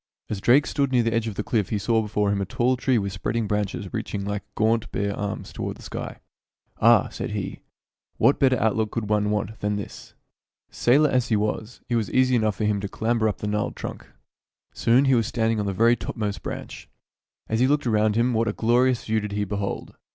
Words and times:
As 0.31 0.41
Drake 0.41 0.65
stood 0.65 0.91
near 0.91 1.03
the 1.03 1.13
edge 1.13 1.27
of 1.27 1.35
the 1.35 1.43
cliff 1.43 1.69
he 1.69 1.77
saw 1.77 2.01
before 2.01 2.31
him 2.31 2.41
a 2.41 2.45
tall 2.45 2.75
tree 2.75 2.97
with 2.97 3.13
spreading 3.13 3.45
branches 3.45 3.93
reaching 3.93 4.25
like 4.25 4.41
gaunt, 4.55 4.91
bare 4.91 5.15
arms 5.15 5.53
toward 5.53 5.77
the 5.77 5.83
sky." 5.83 6.21
Ah!" 6.81 7.09
said 7.11 7.33
he," 7.33 7.59
what 8.17 8.39
better 8.39 8.57
outlook 8.57 8.89
could 8.89 9.07
one 9.11 9.29
want 9.29 9.59
than 9.59 9.75
this?" 9.75 10.15
Sailor 10.71 11.11
as 11.11 11.27
he 11.27 11.35
was, 11.35 11.81
it 11.87 11.97
was 11.97 12.09
easy 12.09 12.35
enough 12.35 12.55
for 12.55 12.65
him 12.65 12.79
to 12.81 12.87
clamber 12.87 13.29
up 13.29 13.37
the 13.37 13.47
gnarled 13.47 13.75
trunk. 13.75 14.07
Soon 14.73 15.05
he 15.05 15.13
was 15.13 15.27
stand 15.27 15.51
ing 15.51 15.59
on 15.59 15.67
the 15.67 15.71
very 15.71 15.95
topmost 15.95 16.41
branch. 16.41 16.89
As 17.47 17.59
he 17.59 17.67
looked 17.67 17.83
"UPON 17.85 17.89
A 17.89 17.93
PEAK 17.93 17.95
IN 17.95 18.01
DARIEN" 18.01 18.09
19 18.11 18.21
around 18.25 18.29
him, 18.29 18.33
what 18.33 18.47
a 18.47 18.53
glorious 18.57 19.05
view 19.05 19.19
did 19.19 19.33
he 19.33 19.43
behold 19.43 19.95